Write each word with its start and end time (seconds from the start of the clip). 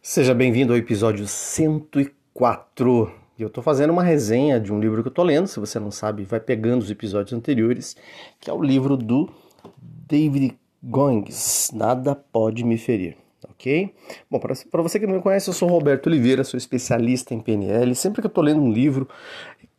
Seja 0.00 0.32
bem-vindo 0.32 0.72
ao 0.72 0.78
episódio 0.78 1.26
104. 1.26 3.12
Eu 3.36 3.48
estou 3.48 3.62
fazendo 3.62 3.90
uma 3.90 4.02
resenha 4.02 4.60
de 4.60 4.72
um 4.72 4.78
livro 4.78 5.02
que 5.02 5.08
eu 5.08 5.10
estou 5.10 5.24
lendo. 5.24 5.48
Se 5.48 5.58
você 5.58 5.78
não 5.80 5.90
sabe, 5.90 6.22
vai 6.22 6.38
pegando 6.38 6.82
os 6.82 6.90
episódios 6.90 7.32
anteriores, 7.32 7.96
que 8.40 8.48
é 8.48 8.52
o 8.52 8.62
livro 8.62 8.96
do 8.96 9.28
David 9.76 10.56
Goings, 10.82 11.72
Nada 11.74 12.14
Pode 12.14 12.64
Me 12.64 12.78
Ferir. 12.78 13.16
Ok? 13.50 13.92
Bom, 14.30 14.38
para 14.38 14.82
você 14.82 15.00
que 15.00 15.06
não 15.06 15.16
me 15.16 15.20
conhece, 15.20 15.50
eu 15.50 15.54
sou 15.54 15.68
Roberto 15.68 16.06
Oliveira, 16.06 16.44
sou 16.44 16.56
especialista 16.56 17.34
em 17.34 17.40
PNL. 17.40 17.92
Sempre 17.94 18.22
que 18.22 18.26
eu 18.26 18.30
estou 18.30 18.44
lendo 18.44 18.62
um 18.62 18.72
livro 18.72 19.08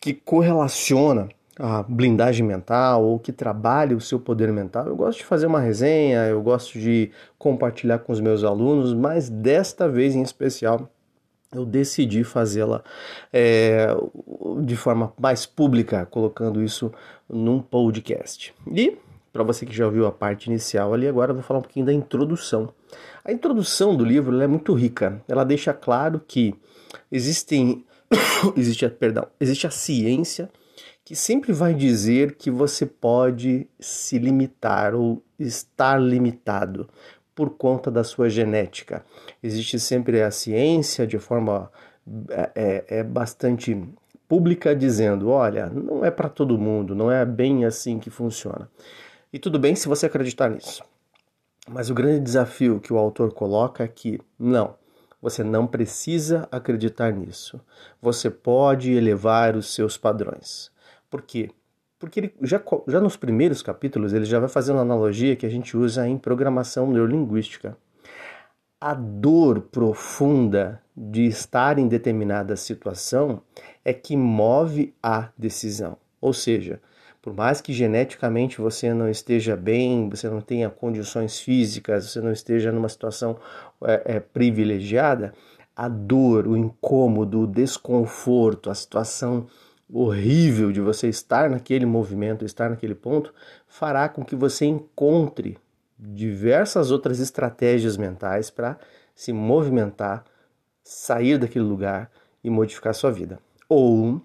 que 0.00 0.14
correlaciona 0.14 1.28
a 1.58 1.82
blindagem 1.82 2.44
mental 2.44 3.04
ou 3.04 3.18
que 3.18 3.32
trabalhe 3.32 3.94
o 3.94 4.00
seu 4.00 4.18
poder 4.18 4.52
mental. 4.52 4.86
Eu 4.86 4.96
gosto 4.96 5.18
de 5.18 5.24
fazer 5.24 5.46
uma 5.46 5.60
resenha, 5.60 6.26
eu 6.26 6.42
gosto 6.42 6.78
de 6.78 7.10
compartilhar 7.38 7.98
com 8.00 8.12
os 8.12 8.20
meus 8.20 8.42
alunos, 8.42 8.92
mas 8.92 9.28
desta 9.28 9.88
vez 9.88 10.14
em 10.14 10.22
especial 10.22 10.88
eu 11.52 11.64
decidi 11.64 12.24
fazê-la 12.24 12.82
é, 13.32 13.86
de 14.62 14.76
forma 14.76 15.12
mais 15.18 15.46
pública, 15.46 16.04
colocando 16.06 16.60
isso 16.62 16.92
num 17.28 17.62
podcast. 17.62 18.52
E 18.72 18.98
para 19.32 19.44
você 19.44 19.64
que 19.64 19.74
já 19.74 19.86
ouviu 19.86 20.06
a 20.06 20.12
parte 20.12 20.46
inicial 20.48 20.92
ali, 20.92 21.06
agora 21.06 21.30
eu 21.30 21.34
vou 21.34 21.44
falar 21.44 21.60
um 21.60 21.62
pouquinho 21.62 21.86
da 21.86 21.92
introdução. 21.92 22.72
A 23.24 23.32
introdução 23.32 23.96
do 23.96 24.04
livro 24.04 24.40
é 24.40 24.46
muito 24.46 24.72
rica. 24.74 25.22
Ela 25.28 25.44
deixa 25.44 25.72
claro 25.72 26.20
que 26.26 26.54
existem, 27.10 27.84
existe, 28.56 28.88
perdão, 28.88 29.26
existe 29.40 29.66
a 29.66 29.70
ciência 29.70 30.50
que 31.04 31.14
sempre 31.14 31.52
vai 31.52 31.74
dizer 31.74 32.36
que 32.36 32.50
você 32.50 32.86
pode 32.86 33.68
se 33.78 34.18
limitar 34.18 34.94
ou 34.94 35.22
estar 35.38 36.00
limitado 36.00 36.88
por 37.34 37.50
conta 37.50 37.90
da 37.90 38.02
sua 38.02 38.30
genética. 38.30 39.04
Existe 39.42 39.78
sempre 39.78 40.22
a 40.22 40.30
ciência 40.30 41.06
de 41.06 41.18
forma 41.18 41.70
é, 42.54 42.84
é, 42.88 43.02
bastante 43.02 43.76
pública 44.26 44.74
dizendo, 44.74 45.28
olha, 45.28 45.66
não 45.66 46.04
é 46.04 46.10
para 46.10 46.28
todo 46.28 46.58
mundo, 46.58 46.94
não 46.94 47.10
é 47.10 47.24
bem 47.24 47.64
assim 47.64 47.98
que 47.98 48.08
funciona. 48.08 48.70
E 49.32 49.38
tudo 49.38 49.58
bem 49.58 49.74
se 49.74 49.88
você 49.88 50.06
acreditar 50.06 50.48
nisso. 50.48 50.82
Mas 51.68 51.90
o 51.90 51.94
grande 51.94 52.20
desafio 52.20 52.80
que 52.80 52.92
o 52.92 52.98
autor 52.98 53.32
coloca 53.32 53.84
é 53.84 53.88
que 53.88 54.20
não, 54.38 54.74
você 55.20 55.42
não 55.42 55.66
precisa 55.66 56.48
acreditar 56.50 57.12
nisso. 57.12 57.60
Você 58.00 58.30
pode 58.30 58.92
elevar 58.92 59.56
os 59.56 59.74
seus 59.74 59.96
padrões. 59.96 60.70
Por 61.14 61.22
quê? 61.22 61.48
Porque 61.96 62.18
ele 62.18 62.34
já, 62.42 62.60
já 62.88 63.00
nos 63.00 63.16
primeiros 63.16 63.62
capítulos 63.62 64.12
ele 64.12 64.24
já 64.24 64.40
vai 64.40 64.48
fazendo 64.48 64.80
analogia 64.80 65.36
que 65.36 65.46
a 65.46 65.48
gente 65.48 65.76
usa 65.76 66.08
em 66.08 66.18
programação 66.18 66.90
neurolinguística. 66.90 67.78
A 68.80 68.94
dor 68.94 69.60
profunda 69.60 70.82
de 70.96 71.24
estar 71.24 71.78
em 71.78 71.86
determinada 71.86 72.56
situação 72.56 73.42
é 73.84 73.92
que 73.92 74.16
move 74.16 74.92
a 75.00 75.28
decisão. 75.38 75.96
Ou 76.20 76.32
seja, 76.32 76.80
por 77.22 77.32
mais 77.32 77.60
que 77.60 77.72
geneticamente 77.72 78.60
você 78.60 78.92
não 78.92 79.08
esteja 79.08 79.54
bem, 79.54 80.08
você 80.08 80.28
não 80.28 80.40
tenha 80.40 80.68
condições 80.68 81.38
físicas, 81.38 82.10
você 82.10 82.20
não 82.20 82.32
esteja 82.32 82.72
numa 82.72 82.88
situação 82.88 83.36
é, 83.84 84.16
é, 84.16 84.18
privilegiada, 84.18 85.32
a 85.76 85.86
dor, 85.86 86.48
o 86.48 86.56
incômodo, 86.56 87.42
o 87.42 87.46
desconforto, 87.46 88.68
a 88.68 88.74
situação 88.74 89.46
horrível 89.96 90.72
de 90.72 90.80
você 90.80 91.08
estar 91.08 91.48
naquele 91.48 91.86
movimento, 91.86 92.44
estar 92.44 92.68
naquele 92.68 92.96
ponto, 92.96 93.32
fará 93.68 94.08
com 94.08 94.24
que 94.24 94.34
você 94.34 94.66
encontre 94.66 95.56
diversas 95.96 96.90
outras 96.90 97.20
estratégias 97.20 97.96
mentais 97.96 98.50
para 98.50 98.76
se 99.14 99.32
movimentar, 99.32 100.24
sair 100.82 101.38
daquele 101.38 101.64
lugar 101.64 102.10
e 102.42 102.50
modificar 102.50 102.92
sua 102.92 103.12
vida. 103.12 103.38
Ou 103.68 104.20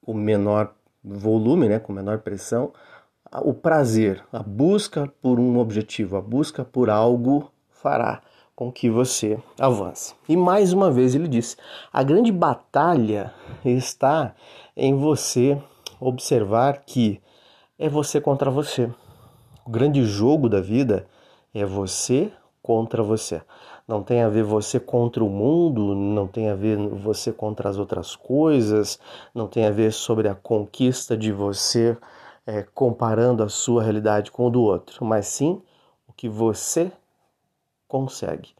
com 0.00 0.14
menor 0.14 0.76
volume, 1.02 1.68
né, 1.68 1.80
com 1.80 1.92
menor 1.92 2.18
pressão, 2.18 2.72
o 3.42 3.52
prazer, 3.52 4.24
a 4.32 4.42
busca 4.42 5.12
por 5.20 5.40
um 5.40 5.58
objetivo, 5.58 6.16
a 6.16 6.20
busca 6.20 6.64
por 6.64 6.88
algo 6.88 7.52
fará 7.68 8.22
com 8.60 8.70
que 8.70 8.90
você 8.90 9.38
avance. 9.58 10.14
E 10.28 10.36
mais 10.36 10.74
uma 10.74 10.90
vez 10.90 11.14
ele 11.14 11.26
diz: 11.26 11.56
a 11.90 12.02
grande 12.02 12.30
batalha 12.30 13.32
está 13.64 14.34
em 14.76 14.94
você 14.94 15.58
observar 15.98 16.82
que 16.84 17.22
é 17.78 17.88
você 17.88 18.20
contra 18.20 18.50
você. 18.50 18.90
O 19.64 19.70
grande 19.70 20.04
jogo 20.04 20.46
da 20.46 20.60
vida 20.60 21.06
é 21.54 21.64
você 21.64 22.30
contra 22.62 23.02
você. 23.02 23.40
Não 23.88 24.02
tem 24.02 24.20
a 24.20 24.28
ver 24.28 24.42
você 24.42 24.78
contra 24.78 25.24
o 25.24 25.30
mundo, 25.30 25.94
não 25.94 26.26
tem 26.26 26.50
a 26.50 26.54
ver 26.54 26.76
você 26.76 27.32
contra 27.32 27.66
as 27.70 27.78
outras 27.78 28.14
coisas, 28.14 29.00
não 29.34 29.46
tem 29.48 29.64
a 29.64 29.70
ver 29.70 29.90
sobre 29.90 30.28
a 30.28 30.34
conquista 30.34 31.16
de 31.16 31.32
você 31.32 31.96
é, 32.46 32.62
comparando 32.74 33.42
a 33.42 33.48
sua 33.48 33.82
realidade 33.82 34.30
com 34.30 34.48
o 34.48 34.50
do 34.50 34.60
outro, 34.60 35.02
mas 35.02 35.28
sim 35.28 35.62
o 36.06 36.12
que 36.12 36.28
você 36.28 36.92
consegue. 37.90 38.54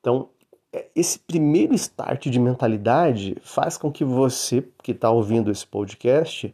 Então, 0.00 0.28
é, 0.72 0.88
esse 0.94 1.18
primeiro 1.20 1.74
start 1.74 2.26
de 2.26 2.40
mentalidade 2.40 3.36
faz 3.42 3.76
com 3.76 3.90
que 3.92 4.04
você 4.04 4.66
que 4.82 4.90
está 4.90 5.10
ouvindo 5.10 5.50
esse 5.50 5.66
podcast 5.66 6.52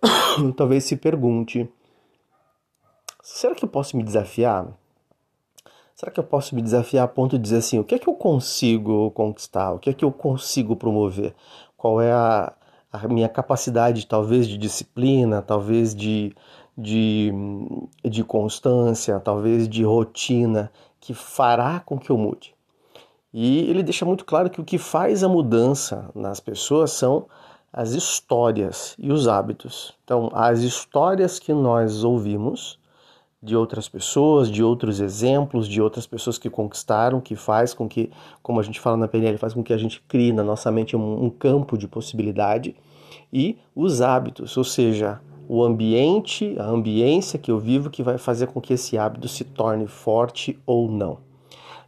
talvez 0.56 0.84
se 0.84 0.96
pergunte: 0.96 1.68
será 3.22 3.54
que 3.54 3.64
eu 3.64 3.68
posso 3.68 3.96
me 3.96 4.02
desafiar? 4.02 4.66
Será 5.94 6.10
que 6.10 6.18
eu 6.18 6.24
posso 6.24 6.54
me 6.54 6.62
desafiar 6.62 7.04
a 7.04 7.08
ponto 7.08 7.36
de 7.36 7.42
dizer 7.42 7.58
assim: 7.58 7.78
o 7.78 7.84
que 7.84 7.94
é 7.94 7.98
que 7.98 8.08
eu 8.08 8.14
consigo 8.14 9.10
conquistar? 9.10 9.72
O 9.72 9.78
que 9.78 9.90
é 9.90 9.92
que 9.92 10.04
eu 10.04 10.10
consigo 10.10 10.74
promover? 10.74 11.34
Qual 11.76 12.00
é 12.00 12.10
a, 12.10 12.54
a 12.92 13.06
minha 13.08 13.28
capacidade, 13.28 14.06
talvez, 14.06 14.46
de 14.48 14.58
disciplina, 14.58 15.42
talvez 15.42 15.94
de, 15.94 16.34
de, 16.76 17.32
de 18.04 18.24
constância, 18.24 19.20
talvez 19.20 19.68
de 19.68 19.84
rotina 19.84 20.70
que 20.98 21.14
fará 21.14 21.80
com 21.80 21.98
que 21.98 22.10
eu 22.10 22.18
mude. 22.18 22.54
E 23.32 23.70
ele 23.70 23.82
deixa 23.82 24.04
muito 24.04 24.24
claro 24.24 24.50
que 24.50 24.60
o 24.60 24.64
que 24.64 24.76
faz 24.76 25.22
a 25.22 25.28
mudança 25.28 26.10
nas 26.14 26.40
pessoas 26.40 26.90
são 26.90 27.26
as 27.72 27.92
histórias 27.92 28.96
e 28.98 29.12
os 29.12 29.28
hábitos. 29.28 29.94
Então, 30.02 30.28
as 30.32 30.60
histórias 30.60 31.38
que 31.38 31.52
nós 31.52 32.02
ouvimos 32.02 32.79
de 33.42 33.56
outras 33.56 33.88
pessoas, 33.88 34.50
de 34.50 34.62
outros 34.62 35.00
exemplos, 35.00 35.66
de 35.66 35.80
outras 35.80 36.06
pessoas 36.06 36.36
que 36.36 36.50
conquistaram, 36.50 37.20
que 37.20 37.34
faz 37.34 37.72
com 37.72 37.88
que, 37.88 38.10
como 38.42 38.60
a 38.60 38.62
gente 38.62 38.78
fala 38.78 38.96
na 38.96 39.08
PNL, 39.08 39.38
faz 39.38 39.54
com 39.54 39.62
que 39.62 39.72
a 39.72 39.78
gente 39.78 40.02
crie 40.06 40.32
na 40.32 40.44
nossa 40.44 40.70
mente 40.70 40.94
um, 40.94 41.24
um 41.24 41.30
campo 41.30 41.78
de 41.78 41.88
possibilidade 41.88 42.76
e 43.32 43.58
os 43.74 44.02
hábitos, 44.02 44.56
ou 44.56 44.64
seja, 44.64 45.20
o 45.48 45.64
ambiente, 45.64 46.54
a 46.58 46.64
ambiência 46.64 47.38
que 47.38 47.50
eu 47.50 47.58
vivo 47.58 47.90
que 47.90 48.02
vai 48.02 48.18
fazer 48.18 48.48
com 48.48 48.60
que 48.60 48.74
esse 48.74 48.98
hábito 48.98 49.26
se 49.26 49.42
torne 49.42 49.86
forte 49.86 50.58
ou 50.66 50.90
não. 50.90 51.18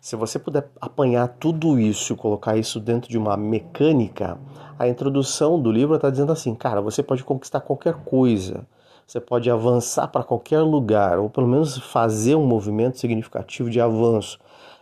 Se 0.00 0.16
você 0.16 0.36
puder 0.36 0.68
apanhar 0.80 1.28
tudo 1.28 1.78
isso 1.78 2.12
e 2.12 2.16
colocar 2.16 2.56
isso 2.56 2.80
dentro 2.80 3.08
de 3.08 3.16
uma 3.16 3.36
mecânica, 3.36 4.36
a 4.76 4.88
introdução 4.88 5.62
do 5.62 5.70
livro 5.70 5.94
está 5.94 6.10
dizendo 6.10 6.32
assim, 6.32 6.56
cara, 6.56 6.80
você 6.80 7.04
pode 7.04 7.22
conquistar 7.22 7.60
qualquer 7.60 7.94
coisa, 8.04 8.66
você 9.06 9.20
pode 9.20 9.50
avançar 9.50 10.08
para 10.08 10.22
qualquer 10.22 10.60
lugar, 10.60 11.18
ou 11.18 11.28
pelo 11.28 11.46
menos 11.46 11.78
fazer 11.78 12.34
um 12.34 12.46
movimento 12.46 12.98
significativo 12.98 13.68
de 13.68 13.80
avanço, 13.80 14.38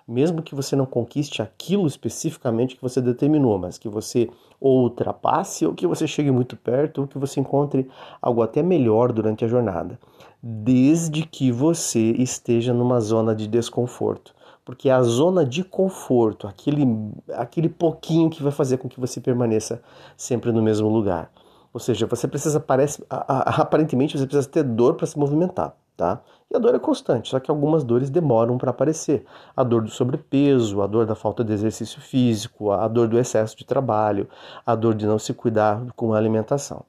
mesmo 0.06 0.42
que 0.42 0.54
você 0.54 0.74
não 0.74 0.86
conquiste 0.86 1.40
aquilo 1.40 1.86
especificamente 1.86 2.74
que 2.74 2.82
você 2.82 3.00
determinou, 3.00 3.58
mas 3.58 3.78
que 3.78 3.88
você 3.88 4.28
ou 4.60 4.82
ultrapasse, 4.82 5.64
ou 5.64 5.72
que 5.72 5.86
você 5.86 6.06
chegue 6.06 6.30
muito 6.30 6.56
perto, 6.56 7.02
ou 7.02 7.06
que 7.06 7.18
você 7.18 7.40
encontre 7.40 7.88
algo 8.20 8.42
até 8.42 8.62
melhor 8.62 9.12
durante 9.12 9.44
a 9.44 9.48
jornada, 9.48 9.98
desde 10.42 11.22
que 11.22 11.50
você 11.50 12.10
esteja 12.12 12.74
numa 12.74 13.00
zona 13.00 13.34
de 13.34 13.46
desconforto. 13.46 14.34
Porque 14.64 14.90
a 14.90 15.02
zona 15.02 15.44
de 15.44 15.64
conforto, 15.64 16.46
aquele, 16.46 16.86
aquele 17.32 17.68
pouquinho 17.68 18.28
que 18.28 18.42
vai 18.42 18.52
fazer 18.52 18.76
com 18.76 18.88
que 18.88 19.00
você 19.00 19.20
permaneça 19.20 19.80
sempre 20.16 20.52
no 20.52 20.62
mesmo 20.62 20.88
lugar. 20.88 21.30
Ou 21.72 21.78
seja, 21.78 22.06
você 22.06 22.26
precisa, 22.26 22.58
parece, 22.58 23.04
aparentemente, 23.08 24.18
você 24.18 24.26
precisa 24.26 24.48
ter 24.48 24.64
dor 24.64 24.94
para 24.94 25.06
se 25.06 25.18
movimentar, 25.18 25.74
tá? 25.96 26.20
E 26.50 26.56
a 26.56 26.58
dor 26.58 26.74
é 26.74 26.80
constante, 26.80 27.28
só 27.28 27.38
que 27.38 27.50
algumas 27.50 27.84
dores 27.84 28.10
demoram 28.10 28.58
para 28.58 28.70
aparecer. 28.70 29.24
A 29.56 29.62
dor 29.62 29.82
do 29.82 29.90
sobrepeso, 29.90 30.82
a 30.82 30.86
dor 30.86 31.06
da 31.06 31.14
falta 31.14 31.44
de 31.44 31.52
exercício 31.52 32.00
físico, 32.00 32.72
a 32.72 32.88
dor 32.88 33.06
do 33.06 33.18
excesso 33.18 33.56
de 33.56 33.64
trabalho, 33.64 34.28
a 34.66 34.74
dor 34.74 34.94
de 34.94 35.06
não 35.06 35.18
se 35.18 35.32
cuidar 35.32 35.80
com 35.94 36.12
a 36.12 36.18
alimentação. 36.18 36.84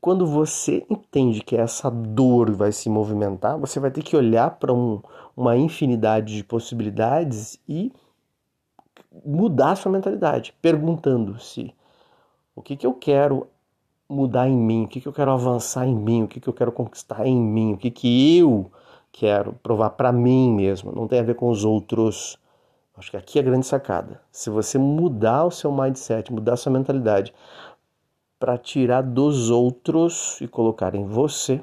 Quando 0.00 0.26
você 0.26 0.84
entende 0.90 1.40
que 1.42 1.56
essa 1.56 1.90
dor 1.90 2.50
vai 2.50 2.72
se 2.72 2.90
movimentar, 2.90 3.56
você 3.56 3.78
vai 3.78 3.90
ter 3.90 4.02
que 4.02 4.16
olhar 4.16 4.50
para 4.50 4.72
um, 4.72 5.00
uma 5.36 5.56
infinidade 5.56 6.34
de 6.34 6.44
possibilidades 6.44 7.58
e 7.68 7.92
mudar 9.24 9.76
sua 9.76 9.92
mentalidade, 9.92 10.54
perguntando-se 10.60 11.72
o 12.54 12.62
que, 12.62 12.76
que 12.76 12.86
eu 12.86 12.92
quero 12.92 13.46
mudar 14.08 14.48
em 14.48 14.56
mim, 14.56 14.84
o 14.84 14.88
que, 14.88 15.00
que 15.00 15.08
eu 15.08 15.12
quero 15.12 15.30
avançar 15.30 15.86
em 15.86 15.94
mim, 15.94 16.22
o 16.22 16.28
que, 16.28 16.40
que 16.40 16.48
eu 16.48 16.52
quero 16.52 16.72
conquistar 16.72 17.26
em 17.26 17.36
mim, 17.36 17.74
o 17.74 17.76
que, 17.76 17.90
que 17.90 18.38
eu 18.38 18.70
quero 19.12 19.52
provar 19.62 19.90
para 19.90 20.12
mim 20.12 20.52
mesmo. 20.52 20.92
Não 20.92 21.08
tem 21.08 21.18
a 21.18 21.22
ver 21.22 21.34
com 21.34 21.48
os 21.48 21.64
outros, 21.64 22.38
Acho 22.96 23.10
que 23.10 23.16
aqui 23.16 23.38
é 23.38 23.42
a 23.42 23.44
grande 23.44 23.66
sacada. 23.66 24.22
Se 24.32 24.48
você 24.48 24.78
mudar 24.78 25.44
o 25.44 25.50
seu 25.50 25.70
mindset, 25.70 26.32
mudar 26.32 26.54
a 26.54 26.56
sua 26.56 26.72
mentalidade 26.72 27.34
para 28.38 28.56
tirar 28.56 29.02
dos 29.02 29.50
outros 29.50 30.40
e 30.40 30.48
colocar 30.48 30.94
em 30.94 31.04
você, 31.04 31.60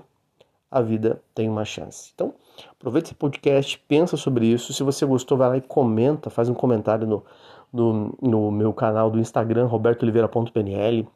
a 0.70 0.80
vida 0.80 1.22
tem 1.34 1.50
uma 1.50 1.66
chance. 1.66 2.12
Então, 2.14 2.36
aproveita 2.72 3.08
esse 3.08 3.16
podcast, 3.16 3.80
pensa 3.88 4.16
sobre 4.16 4.46
isso. 4.46 4.74
Se 4.74 4.84
você 4.84 5.06
gostou, 5.06 5.36
vai 5.36 5.50
lá 5.50 5.58
e 5.58 5.62
comenta, 5.62 6.30
faz 6.30 6.50
um 6.50 6.54
comentário 6.54 7.08
no, 7.08 7.24
no, 7.72 8.16
no 8.22 8.52
meu 8.52 8.72
canal 8.72 9.10
do 9.10 9.20
Instagram, 9.20 9.66
robertooliveira.pnl. 9.66 11.08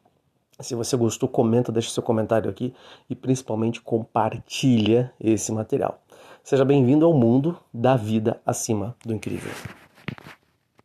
Se 0.60 0.74
você 0.74 0.98
gostou, 0.98 1.30
comenta, 1.30 1.72
deixa 1.72 1.92
seu 1.92 2.02
comentário 2.02 2.50
aqui 2.50 2.74
e 3.10 3.16
principalmente 3.16 3.80
compartilha 3.80 5.14
esse 5.20 5.52
material. 5.52 6.02
Seja 6.44 6.66
bem-vindo 6.66 7.06
ao 7.06 7.14
mundo 7.14 7.60
da 7.72 7.96
vida 7.96 8.42
acima 8.46 8.96
do 9.06 9.14
incrível. 9.14 9.52